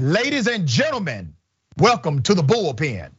[0.00, 1.34] Ladies and gentlemen,
[1.76, 3.10] welcome to the bullpen.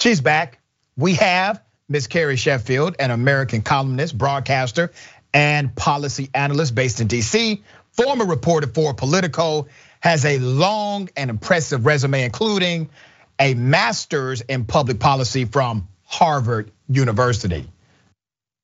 [0.00, 0.58] She's back.
[0.96, 4.90] We have Miss Carrie Sheffield, an American columnist, broadcaster,
[5.32, 7.62] and policy analyst based in DC,
[7.92, 9.68] former reporter for Politico,
[10.00, 12.90] has a long and impressive resume, including
[13.38, 17.71] a master's in public policy from Harvard University.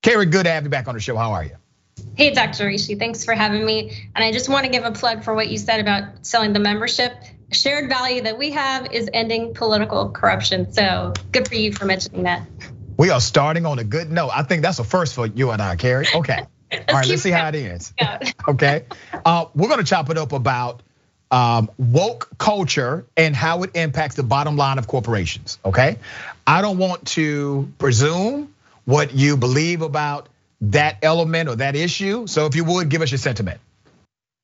[0.03, 1.17] Carrie, good to have you back on the show.
[1.17, 1.57] How are you?
[2.15, 2.67] Hey, Dr.
[2.67, 4.09] Richey, thanks for having me.
[4.15, 6.61] And I just want to give a plug for what you said about selling the
[6.61, 7.13] membership.
[7.51, 10.73] Shared value that we have is ending political corruption.
[10.73, 12.47] So good for you for mentioning that.
[12.97, 14.31] We are starting on a good note.
[14.35, 16.07] I think that's a first for you and I, Carrie.
[16.15, 16.39] Okay.
[16.73, 17.93] All right, let's see how it ends.
[18.49, 18.85] okay.
[19.25, 20.83] Uh, we're going to chop it up about
[21.31, 25.59] um, woke culture and how it impacts the bottom line of corporations.
[25.65, 25.99] Okay.
[26.47, 28.55] I don't want to presume
[28.89, 30.31] what you believe about
[30.63, 32.27] that element or that issue.
[32.27, 33.61] So if you would give us your sentiment.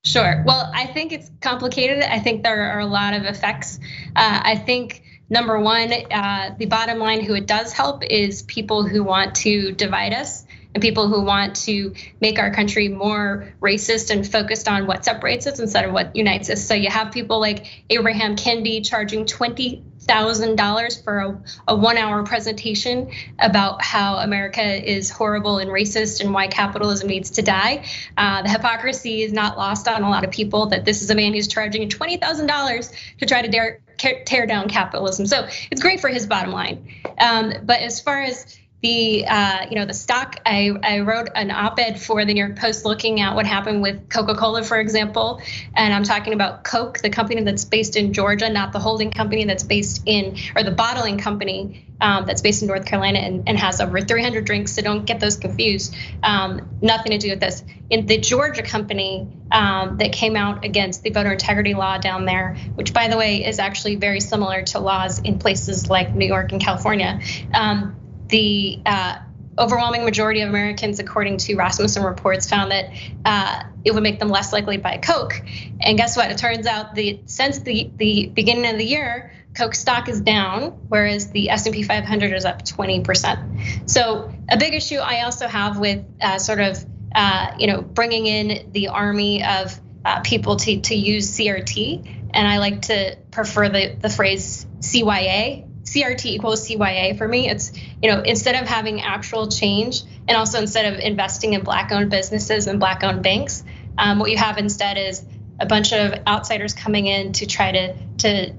[0.04, 0.44] Sure.
[0.46, 2.02] Well, I think it's complicated.
[2.02, 3.80] I think there are a lot of effects.
[4.14, 8.86] Uh, I think number one, uh, the bottom line, who it does help is people
[8.86, 14.10] who want to divide us and people who want to make our country more racist
[14.10, 16.62] and focused on what separates us instead of what unites us.
[16.62, 22.24] So you have people like Abraham Kendi charging twenty thousand dollars for a, a, one-hour
[22.24, 27.84] presentation about how America is horrible and racist and why capitalism needs to die.
[28.16, 31.14] Uh, the hypocrisy is not lost on a lot of people that this is a
[31.14, 35.26] man who's charging twenty thousand dollars to try to dare, tear down capitalism.
[35.26, 36.88] So it's great for his bottom line.
[37.18, 40.40] Um, but as far as the uh, you know the stock.
[40.44, 44.10] I, I wrote an op-ed for the new york post looking at what happened with
[44.10, 45.40] coca-cola for example
[45.74, 49.44] and i'm talking about coke the company that's based in georgia not the holding company
[49.46, 53.58] that's based in or the bottling company um, that's based in north carolina and, and,
[53.58, 55.94] has over 300 drinks so don't get those confused.
[56.22, 57.64] Um, nothing to do with this.
[57.88, 62.56] In the georgia company um, that came out against the voter integrity law down there
[62.74, 66.52] which by the way is actually very similar to laws in places like new york
[66.52, 67.20] and california
[67.54, 67.96] um,
[68.28, 69.18] the uh,
[69.58, 72.90] overwhelming majority of Americans, according to Rasmussen reports, found that
[73.24, 75.40] uh, it would make them less likely to buy Coke.
[75.80, 76.30] And guess what?
[76.30, 80.70] It turns out the since the the beginning of the year, Coke stock is down,
[80.88, 83.88] whereas the S&P 500 is up 20%.
[83.88, 86.84] So a big issue I also have with uh, sort of
[87.14, 92.48] uh, you know bringing in the army of uh, people to to use CRT, and
[92.48, 97.48] I like to prefer the the phrase CYA CRT equals CYA for me.
[97.48, 97.72] It's,
[98.02, 102.10] you know, instead of having actual change and also instead of investing in black owned
[102.10, 103.62] businesses and black owned banks,
[103.98, 105.24] um, what you have instead is
[105.60, 108.54] a bunch of outsiders coming in to try to, to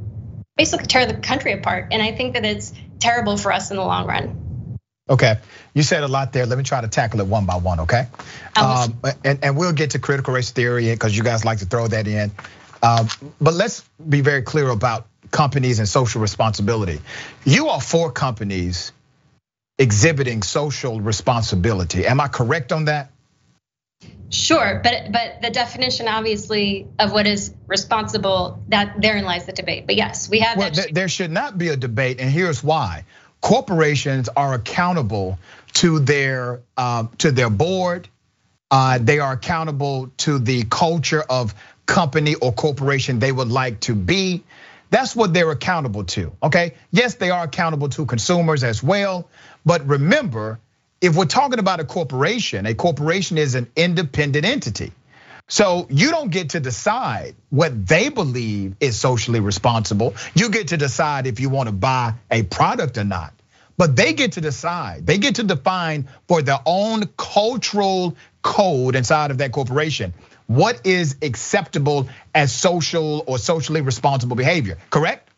[0.56, 1.88] basically tear the country apart.
[1.92, 4.42] And I think that it's terrible for us in the long run.
[5.08, 5.38] Okay,
[5.76, 6.48] you said a lot there.
[6.48, 8.08] Let me try to tackle it one by one, okay?
[8.56, 11.88] Um, and, and we'll get to critical race theory because you guys like to throw
[11.88, 12.32] that in.
[12.82, 13.08] Um,
[13.40, 17.00] but let's be very clear about companies and social responsibility.
[17.44, 18.92] You are for companies
[19.78, 22.06] exhibiting social responsibility.
[22.08, 23.12] Am I correct on that?
[24.30, 29.86] Sure, but but the definition, obviously, of what is responsible, that therein lies the debate.
[29.86, 30.58] But yes, we have.
[30.58, 33.06] Well, there should not be a debate, and here's why:
[33.42, 35.38] corporations are accountable
[35.74, 38.08] to their um, to their board.
[38.72, 41.54] Uh, they are accountable to the culture of
[41.86, 44.44] company or corporation they would like to be.
[44.90, 46.74] That's what they're accountable to, okay?
[46.92, 49.30] Yes, they are accountable to consumers as well.
[49.66, 50.60] But remember,
[51.02, 54.92] if we're talking about a corporation, a corporation is an independent entity.
[55.48, 60.16] So you don't get to decide what they believe is socially responsible.
[60.34, 63.34] You get to decide if you want to buy a product or not.
[63.78, 65.06] But they get to decide.
[65.06, 70.14] They get to define for their own cultural code inside of that corporation
[70.48, 75.30] what is acceptable as social or socially responsible behavior, correct?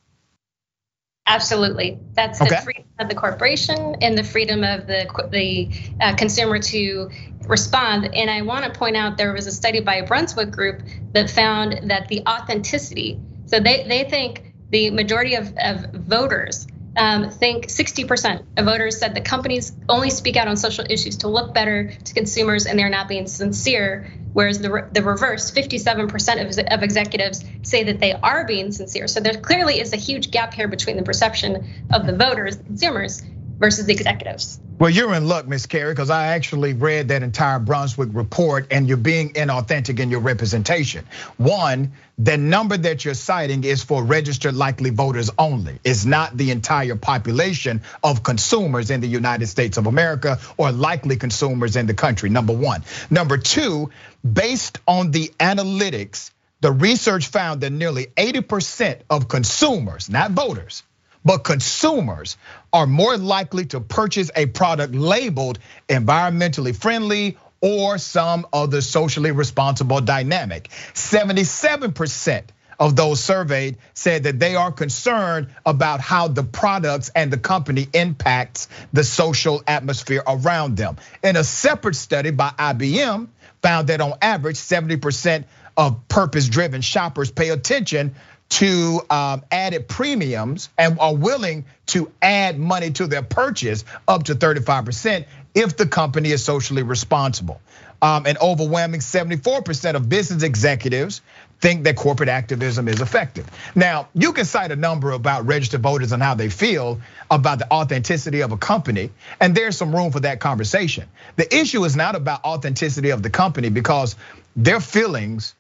[1.29, 2.00] Absolutely.
[2.13, 5.69] That's the freedom of the corporation and the freedom of the the
[6.00, 7.09] uh, consumer to
[7.47, 8.16] respond.
[8.16, 10.81] And I want to point out there was a study by a Brunswick group
[11.11, 13.20] that found that the authenticity.
[13.46, 16.66] So they they think the majority of, of voters
[16.97, 21.28] um, think 60% of voters said that companies only speak out on social issues to
[21.28, 24.11] look better to consumers and they're not being sincere.
[24.34, 29.08] Whereas the, the reverse, 57% of, of executives say that they are being sincere.
[29.08, 33.23] So there clearly is a huge gap here between the perception of the voters, consumers,
[33.57, 34.59] versus the executives.
[34.79, 38.87] Well, you're in luck, Miss Carrie, because I actually read that entire Brunswick report and
[38.87, 41.05] you're being inauthentic in your representation.
[41.37, 45.79] One, the number that you're citing is for registered likely voters only.
[45.83, 51.15] It's not the entire population of consumers in the United States of America or likely
[51.15, 52.83] consumers in the country, number one.
[53.09, 53.89] Number two,
[54.23, 56.31] based on the analytics,
[56.61, 60.83] the research found that nearly 80% of consumers, not voters,
[61.28, 62.38] but consumers
[62.72, 65.59] are more likely to purchase a product labeled
[65.90, 70.70] environmentally friendly or some other socially responsible dynamic.
[70.94, 72.44] 77%
[72.79, 77.90] of those surveyed said that they are concerned about how the products and the company
[77.94, 80.96] impacts the social atmosphere around them.
[81.24, 83.28] In a separate study by IBM
[83.62, 85.44] found that on average 70%
[85.76, 88.16] of purpose driven shoppers pay attention
[88.49, 94.35] to um, added premiums and are willing to add money to their purchase up to
[94.35, 97.61] 35% if the company is socially responsible.
[98.02, 101.22] Um, an overwhelming 74% of business executives
[101.59, 103.49] think that corporate activism is effective.
[103.73, 107.02] Now, you can cite a number about registered voters and how they feel
[107.32, 109.09] about the authenticity of a company,
[109.40, 111.08] and there's some room for that conversation.
[111.35, 114.16] The issue is not about authenticity of the company because
[114.55, 115.55] their feelings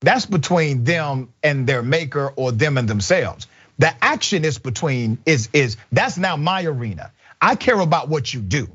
[0.00, 3.46] that's between them and their maker or them and themselves.
[3.78, 7.12] The action is between is is that's now my arena.
[7.40, 8.68] I care about what you do.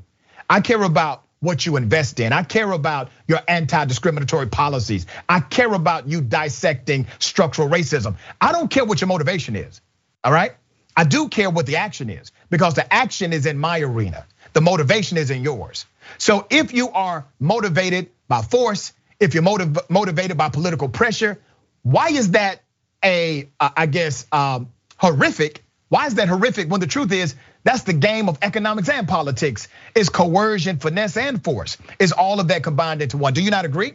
[0.48, 2.32] I care about what you invest in.
[2.32, 5.06] I care about your anti-discriminatory policies.
[5.28, 8.14] I care about you dissecting structural racism.
[8.40, 9.80] I don't care what your motivation is.
[10.22, 10.52] All right?
[10.96, 14.24] I do care what the action is because the action is in my arena.
[14.52, 15.86] The motivation is in yours.
[16.18, 18.92] So if you are motivated by force,
[19.22, 21.40] if you're motiv motivated by political pressure,
[21.82, 22.60] why is that
[23.04, 25.64] a, I guess, um, horrific?
[25.88, 27.34] Why is that horrific when the truth is
[27.64, 29.68] that's the game of economics and politics?
[29.94, 31.78] Is coercion, finesse, and force?
[32.00, 33.32] Is all of that combined into one?
[33.32, 33.94] Do you not agree?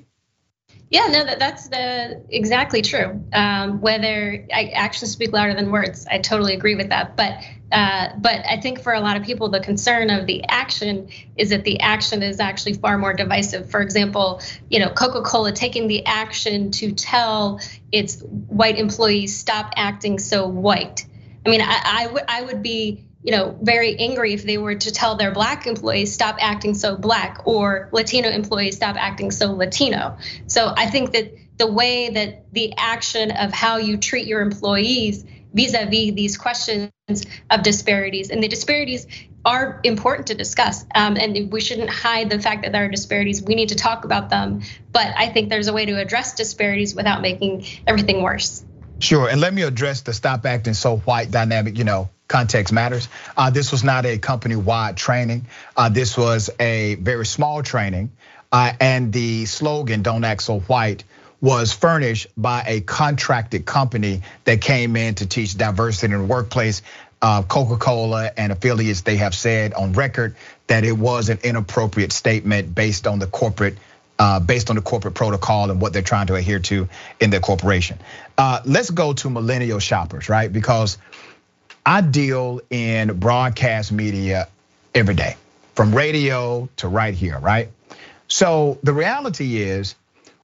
[0.90, 3.22] Yeah, no, that, that's the exactly true.
[3.34, 7.18] Um, whether actions speak louder than words, I totally agree with that.
[7.18, 11.10] But uh, but I think for a lot of people, the concern of the action
[11.36, 13.70] is that the action is actually far more divisive.
[13.70, 17.60] For example, you know, Coca-Cola taking the action to tell
[17.92, 21.06] its white employees stop acting so white.
[21.46, 24.76] I mean, I, I would I would be you know, very angry if they were
[24.76, 29.52] to tell their black employees stop acting so black or Latino employees stop acting so
[29.52, 30.18] Latino.
[30.48, 35.26] So I think that the way that the action of how you treat your employees
[35.54, 36.90] vis-a-vis these questions
[37.50, 39.06] of disparities and the disparities
[39.44, 43.44] are important to discuss um, and we shouldn't hide the fact that there are disparities
[43.44, 46.94] we need to talk about them but i think there's a way to address disparities
[46.94, 48.66] without making everything worse
[49.00, 53.08] sure and let me address the stop acting so white dynamic you know context matters.
[53.36, 55.46] Uh, this was not a company-wide training.
[55.76, 58.12] Uh, this was a very small training,
[58.52, 61.04] uh, and the slogan "Don't Act So White."
[61.40, 66.82] was furnished by a contracted company that came in to teach diversity in the workplace.
[67.22, 70.36] Coca-Cola and affiliates, they have said on record
[70.66, 73.78] that it was an inappropriate statement based on the corporate
[74.20, 76.90] uh, based on the corporate protocol and what they're trying to adhere to
[77.20, 78.00] in their corporation.
[78.38, 80.52] Uh, let's go to millennial shoppers, right?
[80.52, 80.98] Because
[81.88, 84.50] I deal in broadcast media
[84.94, 85.38] every day,
[85.74, 87.70] from radio to right here, right?
[88.28, 89.96] So the reality is,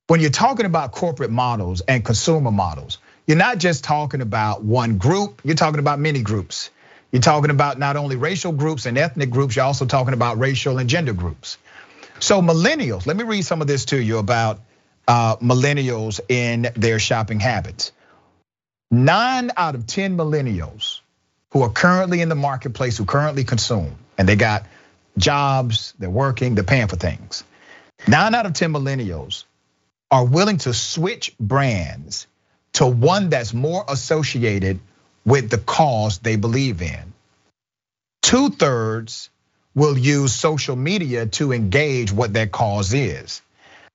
[0.07, 2.97] when you're talking about corporate models and consumer models,
[3.27, 6.69] you're not just talking about one group, you're talking about many groups.
[7.11, 10.77] You're talking about not only racial groups and ethnic groups, you're also talking about racial
[10.77, 11.57] and gender groups.
[12.19, 14.61] So, millennials, let me read some of this to you about
[15.09, 17.91] uh, millennials in their shopping habits.
[18.89, 21.01] Nine out of 10 millennials
[21.53, 24.65] who are currently in the marketplace, who currently consume, and they got
[25.17, 27.43] jobs, they're working, they're paying for things.
[28.07, 29.45] Nine out of 10 millennials
[30.09, 32.25] are willing to switch brands
[32.73, 34.79] to one that's more associated
[35.25, 37.13] with the cause they believe in.
[38.23, 39.29] Two thirds
[39.75, 43.43] will use social media to engage what their cause is.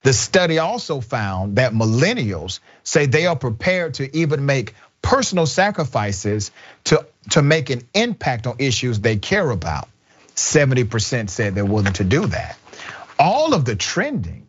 [0.02, 6.50] The study also found that millennials say they are prepared to even make personal sacrifices
[6.84, 9.88] to, to make an impact on issues they care about.
[10.34, 12.56] 70% said they're willing to do that.
[13.18, 14.46] All of the trending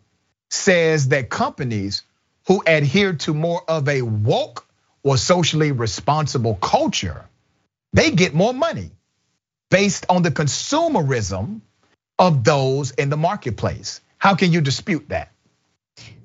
[0.50, 2.04] says that companies
[2.48, 4.66] who adhere to more of a woke
[5.04, 7.26] or socially responsible culture,
[7.94, 8.92] they get more money
[9.70, 11.62] based on the consumerism
[12.18, 14.02] of those in the marketplace.
[14.18, 15.32] How can you dispute that?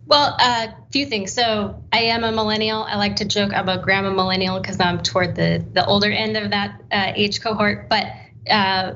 [0.06, 1.32] Well, a few things.
[1.32, 2.82] So I am a millennial.
[2.82, 6.36] I like to joke I'm a grandma millennial because I'm toward the the older end
[6.36, 7.88] of that uh, age cohort.
[7.88, 8.06] But
[8.50, 8.94] uh,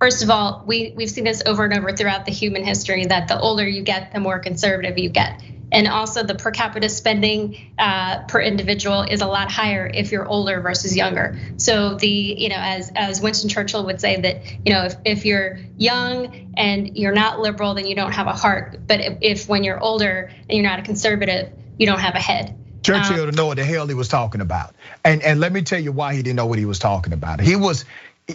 [0.00, 3.28] First of all, we, we've seen this over and over throughout the human history that
[3.28, 5.42] the older you get, the more conservative you get.
[5.72, 10.26] And also the per capita spending uh, per individual is a lot higher if you're
[10.26, 11.38] older versus younger.
[11.58, 15.24] So the, you know, as, as Winston Churchill would say that, you know, if, if
[15.24, 18.78] you're young and you're not liberal, then you don't have a heart.
[18.86, 22.20] But if, if when you're older and you're not a conservative, you don't have a
[22.20, 22.56] head.
[22.82, 24.74] Churchill um, to know what the hell he was talking about.
[25.04, 27.40] And and let me tell you why he didn't know what he was talking about.
[27.40, 27.84] He was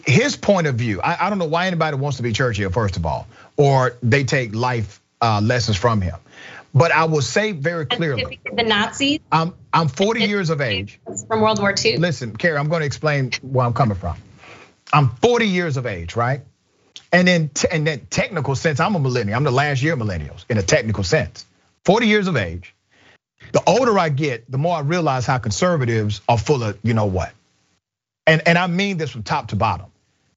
[0.05, 1.01] his point of view.
[1.01, 3.27] I, I don't know why anybody wants to be Churchill, first of all,
[3.57, 6.15] or they take life uh, lessons from him.
[6.75, 9.21] But I will say very clearly, the Nazis.
[9.31, 11.97] I'm I'm 40 years of age from World War II.
[11.97, 14.17] Listen, Carrie, I'm going to explain where I'm coming from.
[14.91, 16.41] I'm 40 years of age, right?
[17.13, 19.37] And in in that technical sense, I'm a millennial.
[19.37, 21.45] I'm the last year millennials in a technical sense.
[21.85, 22.75] 40 years of age.
[23.53, 27.05] The older I get, the more I realize how conservatives are full of you know
[27.05, 27.31] what.
[28.27, 29.85] And and I mean this from top to bottom.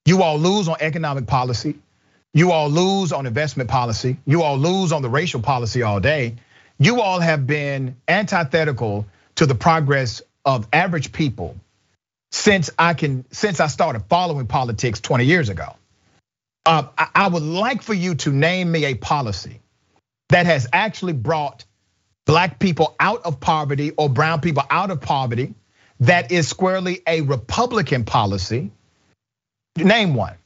[0.04, 1.74] You all lose on economic policy.
[2.38, 4.16] You all lose on investment policy.
[4.24, 6.36] You all lose on the racial policy all day.
[6.78, 11.56] You all have been antithetical to the progress of average people
[12.30, 15.74] since I can since I started following politics 20 years ago.
[16.64, 19.58] Uh, I would like for you to name me a policy
[20.28, 21.64] that has actually brought
[22.24, 25.54] black people out of poverty or brown people out of poverty
[25.98, 28.70] that is squarely a Republican policy.
[29.76, 30.36] Name one.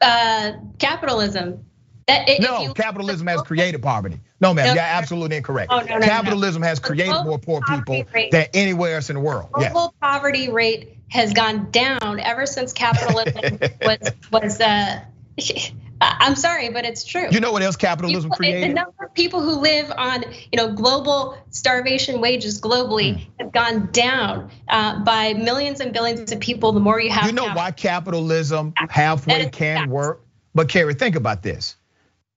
[0.00, 1.64] Uh, capitalism.
[2.10, 4.18] It, no, capitalism has created poverty.
[4.40, 5.70] No, ma'am, no, you're absolutely incorrect.
[5.70, 9.20] Oh, no, no, capitalism has created more poor people rate, than anywhere else in the
[9.20, 9.50] world.
[9.52, 9.92] Global yes.
[10.00, 15.00] poverty rate has gone down ever since capitalism was was uh,
[16.00, 17.26] I'm sorry, but it's true.
[17.30, 18.70] You know what else capitalism people, created?
[18.70, 23.26] The number of people who live on, you know, global starvation wages globally mm.
[23.40, 26.72] has gone down uh, by millions and billions of people.
[26.72, 27.62] The more you have, you know capital.
[27.62, 30.24] why capitalism halfway can work.
[30.54, 31.76] But Carrie, think about this: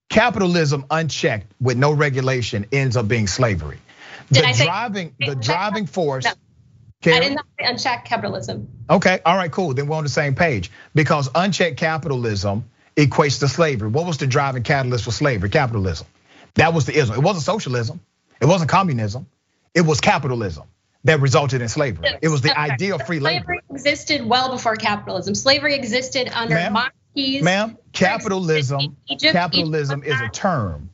[0.10, 3.78] capitalism unchecked with no regulation ends up being slavery.
[4.32, 6.26] Did The driving, say, the driving force.
[6.26, 6.32] No.
[7.02, 7.18] Carrie?
[7.18, 8.68] I did not say unchecked capitalism.
[8.90, 9.74] Okay, all right, cool.
[9.74, 12.64] Then we're on the same page because unchecked capitalism
[12.96, 13.90] equates to slavery.
[13.90, 15.50] What was the driving catalyst for slavery?
[15.50, 16.08] Capitalism.
[16.56, 17.16] That was the ism.
[17.16, 18.02] It wasn't socialism.
[18.42, 19.28] It wasn't communism.
[19.74, 20.66] It was capitalism
[21.04, 22.10] that resulted in slavery.
[22.22, 22.60] It was the okay.
[22.60, 23.46] idea of free labor.
[23.46, 25.36] Slavery existed well before capitalism.
[25.36, 27.44] Slavery existed under ma'am, monarchies.
[27.44, 30.90] Ma'am, capitalism, Egypt, capitalism Egypt, is a term.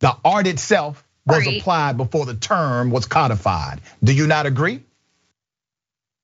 [0.00, 1.58] The art itself was Sorry.
[1.58, 3.80] applied before the term was codified.
[4.02, 4.82] Do you not agree?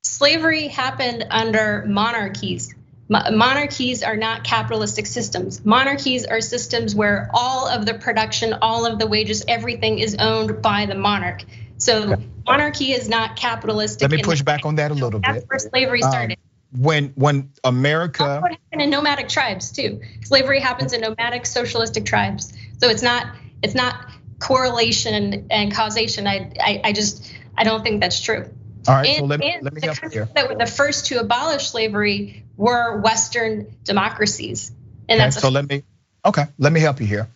[0.04, 2.74] Slavery happened under monarchies.
[3.08, 5.64] Monarchies are not capitalistic systems.
[5.64, 10.62] Monarchies are systems where all of the production, all of the wages, everything is owned
[10.62, 11.42] by the monarch.
[11.76, 12.16] So
[12.46, 14.02] monarchy is not capitalistic.
[14.02, 15.48] Let me push back on that a little That's bit.
[15.50, 16.38] That's where slavery um, started.
[16.38, 20.00] Um, when when America That's what happened in nomadic tribes too.
[20.22, 22.52] Slavery happens in nomadic socialistic tribes.
[22.80, 23.26] So it's not
[23.62, 24.06] it's not
[24.38, 26.26] correlation and causation.
[26.26, 28.48] I I, I just I don't think that's true.
[28.88, 30.28] All right, and, so let me, let me help you here.
[30.34, 34.72] That were the first to abolish slavery were Western democracies.
[35.08, 35.84] And okay, that's so let me
[36.24, 37.28] okay, let me help you here.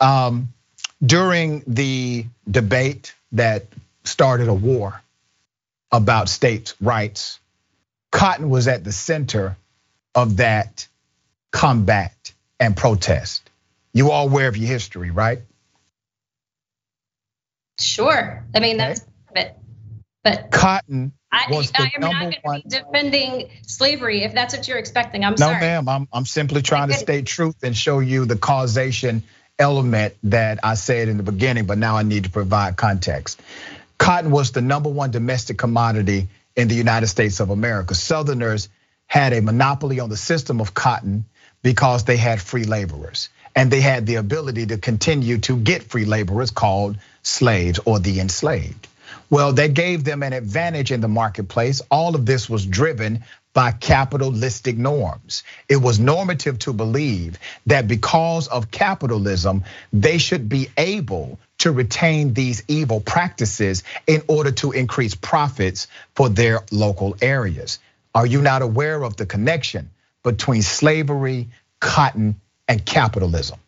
[0.00, 0.48] Um,
[1.04, 3.66] during the debate that
[4.04, 5.00] started a war
[5.92, 7.38] about states' rights,
[8.10, 9.56] Cotton was at the center
[10.14, 10.86] of that
[11.50, 13.48] combat and protest.
[13.92, 15.40] You all aware of your history, right?
[17.78, 18.44] Sure.
[18.54, 19.42] I mean, that's okay.
[19.42, 19.56] it.
[20.24, 21.12] But Cotton
[21.50, 22.62] was I, the I'm number not one.
[22.66, 25.24] defending slavery if that's what you're expecting.
[25.24, 25.54] I'm no, sorry.
[25.54, 25.88] No, ma'am.
[25.88, 29.22] I'm I'm simply trying to state truth and show you the causation
[29.58, 33.40] element that I said in the beginning, but now I need to provide context.
[33.98, 37.94] Cotton was the number one domestic commodity in the United States of America.
[37.94, 38.68] Southerners
[39.06, 41.26] had a monopoly on the system of cotton
[41.62, 46.04] because they had free laborers and they had the ability to continue to get free
[46.04, 48.88] laborers called slaves or the enslaved.
[49.30, 51.82] Well, that gave them an advantage in the marketplace.
[51.90, 55.44] All of this was driven by capitalistic norms.
[55.68, 62.34] It was normative to believe that because of capitalism, they should be able to retain
[62.34, 67.78] these evil practices in order to increase profits for their local areas.
[68.14, 69.90] Are you not aware of the connection
[70.22, 71.48] between slavery,
[71.80, 73.58] cotton, and capitalism?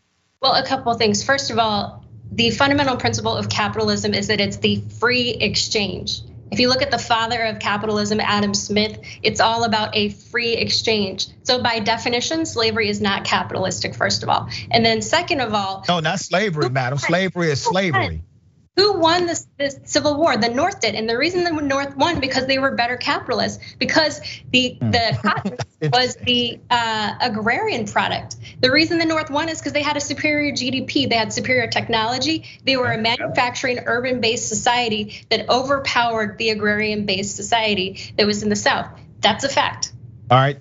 [0.41, 1.25] Well, a couple of things.
[1.25, 6.21] First of all, the fundamental principle of capitalism is that it's the free exchange.
[6.51, 10.53] If you look at the father of capitalism, Adam Smith, it's all about a free
[10.53, 11.27] exchange.
[11.43, 14.49] So by definition, slavery is not capitalistic, first of all.
[14.71, 15.85] And then second of all.
[15.89, 16.99] No, not slavery, madam.
[16.99, 18.23] Slavery is slavery.
[18.77, 20.37] Who won this, this Civil War?
[20.37, 23.59] The North did, and the reason the North won because they were better capitalists.
[23.79, 24.21] Because
[24.53, 24.91] the hmm.
[24.91, 25.57] the cotton
[25.93, 28.37] was the uh, agrarian product.
[28.61, 31.69] The reason the North won is because they had a superior GDP, they had superior
[31.69, 38.51] technology, they were a manufacturing, urban-based society that overpowered the agrarian-based society that was in
[38.51, 38.89] the South.
[39.21, 39.93] That's a fact.
[40.31, 40.61] All right,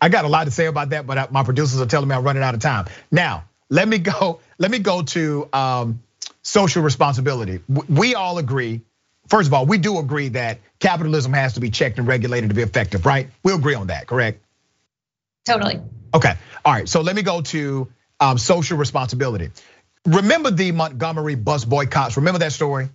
[0.00, 2.22] I got a lot to say about that, but my producers are telling me I'm
[2.22, 2.86] running out of time.
[3.10, 4.38] Now, let me go.
[4.58, 5.48] Let me go to.
[5.52, 6.02] Um,
[6.42, 7.60] social responsibility.
[7.88, 8.82] We all agree,
[9.28, 12.54] first of all, we do agree that capitalism has to be checked and regulated to
[12.54, 13.28] be effective, right?
[13.42, 14.42] We agree on that, correct?
[15.44, 15.80] Totally.
[16.14, 19.50] Okay, all right, so let me go to um, social responsibility.
[20.06, 22.16] Remember the Montgomery bus boycotts?
[22.16, 22.88] Remember that story?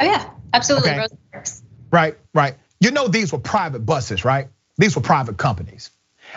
[0.00, 0.90] Oh yeah, absolutely.
[0.90, 1.06] Okay.
[1.90, 2.56] Right, right.
[2.80, 4.48] You know these were private buses, right?
[4.76, 5.90] These were private companies.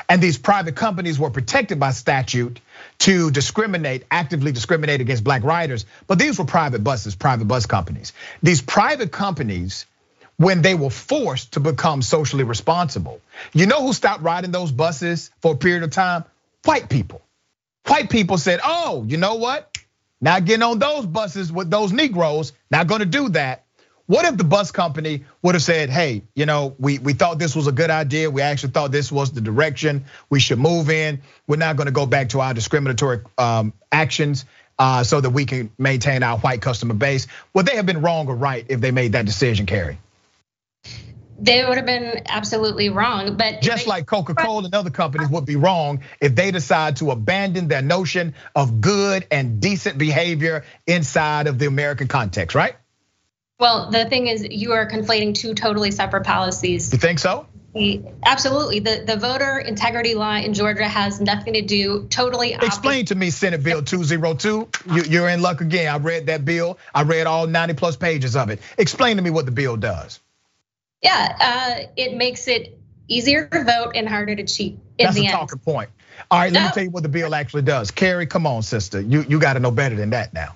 [0.07, 2.59] And these private companies were protected by statute
[2.99, 5.85] to discriminate, actively discriminate against black riders.
[6.07, 8.13] But these were private buses, private bus companies.
[8.41, 9.85] These private companies,
[10.37, 13.21] when they were forced to become socially responsible,
[13.53, 16.23] you know who stopped riding those buses for a period of time?
[16.63, 17.21] White people.
[17.87, 19.77] White people said, oh, you know what?
[20.21, 23.63] Not getting on those buses with those Negroes, not gonna do that.
[24.09, 27.55] What if the bus company would have said, hey, you know, we, we thought this
[27.55, 28.31] was a good idea.
[28.31, 31.21] We actually thought this was the direction we should move in.
[31.45, 34.45] We're not gonna go back to our discriminatory um, actions
[34.79, 37.27] uh, so that we can maintain our white customer base.
[37.53, 39.99] Would they have been wrong or right if they made that decision, Carrie?
[41.37, 45.55] They would have been absolutely wrong, but just like Coca-Cola and other companies would be
[45.55, 51.59] wrong if they decide to abandon their notion of good and decent behavior inside of
[51.59, 52.73] the American context, right?
[53.59, 56.93] Well, the thing is, you are conflating two totally separate policies.
[56.93, 57.45] You think so?
[58.23, 58.79] Absolutely.
[58.79, 62.53] The, the voter integrity law in Georgia has nothing to do totally.
[62.53, 64.67] Explain to me Senate Bill 202.
[65.09, 65.93] You, are in luck again.
[65.93, 66.79] I read that bill.
[66.95, 68.59] I read all 90 plus pages of it.
[68.77, 70.19] Explain to me what the bill does.
[71.03, 74.79] Yeah, uh, it makes it easier to vote and harder to cheat.
[74.97, 75.89] That's a talking point.
[76.31, 77.91] All right, let me tell you what the bill actually does.
[77.91, 78.99] Carrie, come on, sister.
[78.99, 80.55] You you got to know better than that now.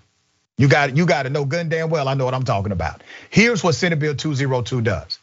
[0.58, 2.08] You got you got to know good and damn well.
[2.08, 3.04] I know what I'm talking about.
[3.30, 5.20] Here's what Senate Bill 202 does.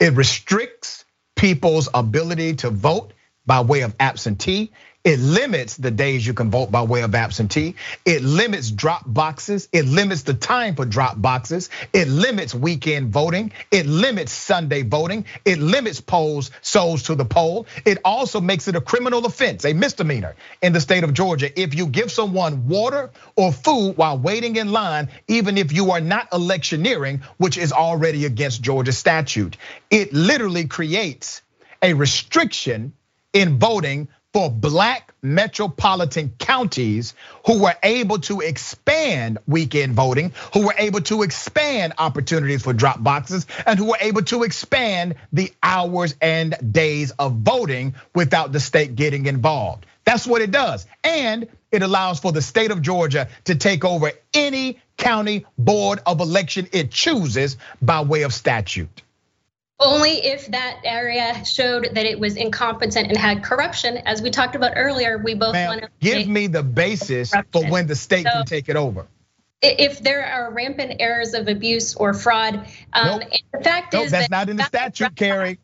[0.00, 1.04] It restricts
[1.36, 3.12] people's ability to vote
[3.46, 4.72] by way of absentee
[5.04, 7.74] it limits the days you can vote by way of absentee.
[8.04, 9.68] It limits drop boxes.
[9.72, 11.70] It limits the time for drop boxes.
[11.92, 13.52] It limits weekend voting.
[13.72, 15.24] It limits Sunday voting.
[15.44, 17.66] It limits polls souls to the poll.
[17.84, 21.74] It also makes it a criminal offense, a misdemeanor in the state of Georgia if
[21.74, 26.28] you give someone water or food while waiting in line, even if you are not
[26.32, 29.56] electioneering, which is already against Georgia statute.
[29.90, 31.42] It literally creates
[31.82, 32.92] a restriction
[33.32, 37.14] in voting for black metropolitan counties
[37.46, 43.02] who were able to expand weekend voting, who were able to expand opportunities for drop
[43.02, 48.60] boxes, and who were able to expand the hours and days of voting without the
[48.60, 49.86] state getting involved.
[50.04, 50.86] That's what it does.
[51.04, 56.20] And it allows for the state of Georgia to take over any county board of
[56.20, 59.02] election it chooses by way of statute.
[59.82, 63.98] Only if that area showed that it was incompetent and had corruption.
[63.98, 67.62] As we talked about earlier, we both want to give me the basis corruption.
[67.62, 69.06] for when the state so, can take it over.
[69.60, 73.30] If there are rampant errors of abuse or fraud, um, nope.
[73.52, 75.58] the fact nope, is that's that not in the statute, Carrie.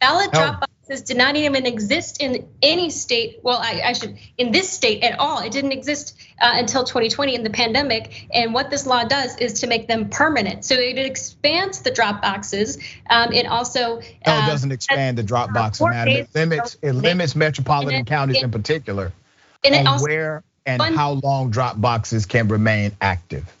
[0.00, 3.40] Ballot drop boxes did not even exist in any state.
[3.42, 5.40] Well, I, I, should in this state at all.
[5.40, 8.26] It didn't exist uh, until 2020 in the pandemic.
[8.32, 10.64] And what this law does is to make them permanent.
[10.64, 12.78] So it expands the drop boxes.
[13.10, 16.08] Um, it also no, it uh, doesn't expand the drop boxes, man.
[16.08, 19.12] It limits it limits metropolitan it, counties it, in particular,
[19.64, 23.52] and it also where and how long drop boxes can remain active.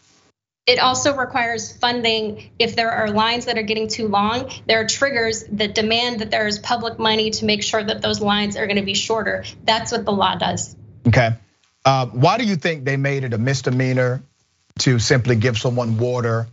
[0.66, 4.50] It also requires funding if there are lines that are getting too long.
[4.66, 8.20] There are triggers that demand that there is public money to make sure that those
[8.20, 9.44] lines are going to be shorter.
[9.62, 10.74] That's what the law does.
[11.06, 11.34] Okay.
[11.84, 14.22] Uh, why do you think they made it a misdemeanor
[14.80, 16.48] to simply give someone water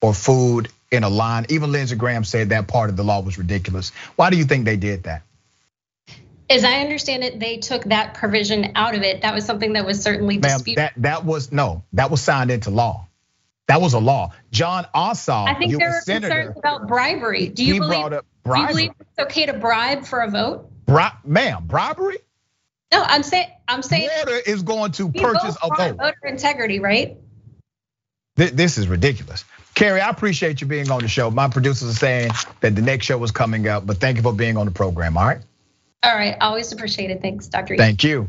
[0.00, 1.46] or food in a line?
[1.48, 3.90] Even Lindsey Graham said that part of the law was ridiculous.
[4.16, 5.22] Why do you think they did that?
[6.50, 9.22] As I understand it, they took that provision out of it.
[9.22, 10.78] That was something that was certainly disputed.
[10.78, 13.06] That that was no, that was signed into law.
[13.68, 14.32] That was a law.
[14.50, 17.48] Jon Ossoff, I think there were senator, concerns about bribery.
[17.48, 18.20] Do you, believe, do
[18.60, 20.68] you believe it's okay to bribe for a vote?
[20.86, 22.18] Bri- ma'am, bribery?
[22.92, 25.96] No, I'm saying I'm saying water is going to purchase a vote.
[25.96, 27.16] Voter integrity, right?
[28.34, 29.44] This is ridiculous.
[29.74, 31.30] Carrie, I appreciate you being on the show.
[31.30, 34.32] My producers are saying that the next show was coming up, but thank you for
[34.32, 35.16] being on the program.
[35.16, 35.40] All right.
[36.02, 36.36] All right.
[36.40, 37.22] Always appreciate it.
[37.22, 37.76] Thanks, Dr.
[37.76, 38.28] Thank you.